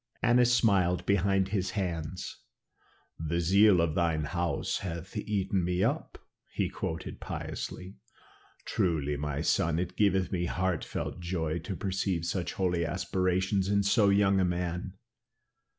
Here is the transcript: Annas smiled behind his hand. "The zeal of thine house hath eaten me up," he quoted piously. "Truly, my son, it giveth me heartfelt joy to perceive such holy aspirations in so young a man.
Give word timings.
Annas 0.23 0.51
smiled 0.51 1.05
behind 1.05 1.49
his 1.49 1.69
hand. 1.77 2.25
"The 3.19 3.39
zeal 3.39 3.79
of 3.81 3.93
thine 3.93 4.23
house 4.23 4.79
hath 4.79 5.15
eaten 5.15 5.63
me 5.63 5.83
up," 5.83 6.17
he 6.51 6.69
quoted 6.69 7.19
piously. 7.19 7.97
"Truly, 8.65 9.15
my 9.15 9.41
son, 9.41 9.77
it 9.77 9.95
giveth 9.95 10.31
me 10.31 10.45
heartfelt 10.47 11.19
joy 11.19 11.59
to 11.59 11.75
perceive 11.75 12.25
such 12.25 12.53
holy 12.53 12.83
aspirations 12.83 13.69
in 13.69 13.83
so 13.83 14.09
young 14.09 14.39
a 14.39 14.43
man. 14.45 14.93